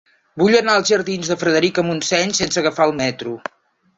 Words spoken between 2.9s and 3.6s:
el metro.